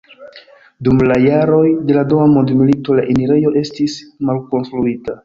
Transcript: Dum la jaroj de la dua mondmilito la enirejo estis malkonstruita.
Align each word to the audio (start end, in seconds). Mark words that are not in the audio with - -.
Dum 0.87 1.01
la 1.11 1.17
jaroj 1.25 1.61
de 1.89 1.97
la 1.97 2.03
dua 2.13 2.25
mondmilito 2.31 2.97
la 3.01 3.05
enirejo 3.15 3.53
estis 3.63 3.99
malkonstruita. 4.31 5.17